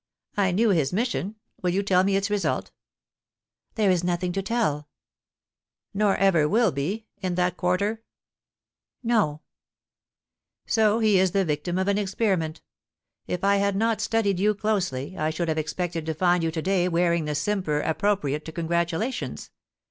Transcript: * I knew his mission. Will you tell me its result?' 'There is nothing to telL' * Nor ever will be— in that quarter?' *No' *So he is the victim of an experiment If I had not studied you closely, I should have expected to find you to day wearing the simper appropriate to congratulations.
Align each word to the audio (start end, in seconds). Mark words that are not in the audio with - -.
* 0.23 0.25
I 0.35 0.49
knew 0.49 0.71
his 0.71 0.91
mission. 0.91 1.35
Will 1.61 1.69
you 1.69 1.83
tell 1.83 2.03
me 2.03 2.15
its 2.15 2.31
result?' 2.31 2.71
'There 3.75 3.91
is 3.91 4.03
nothing 4.03 4.31
to 4.31 4.41
telL' 4.41 4.87
* 5.41 5.93
Nor 5.93 6.15
ever 6.17 6.49
will 6.49 6.71
be— 6.71 7.05
in 7.21 7.35
that 7.35 7.55
quarter?' 7.55 8.01
*No' 9.13 9.41
*So 10.65 10.97
he 10.97 11.19
is 11.19 11.33
the 11.33 11.45
victim 11.45 11.77
of 11.77 11.87
an 11.87 11.99
experiment 11.99 12.63
If 13.27 13.43
I 13.43 13.57
had 13.57 13.75
not 13.75 14.01
studied 14.01 14.39
you 14.39 14.55
closely, 14.55 15.15
I 15.19 15.29
should 15.29 15.49
have 15.49 15.59
expected 15.59 16.07
to 16.07 16.15
find 16.15 16.43
you 16.43 16.49
to 16.49 16.63
day 16.63 16.87
wearing 16.89 17.25
the 17.25 17.35
simper 17.35 17.79
appropriate 17.81 18.43
to 18.45 18.51
congratulations. 18.51 19.51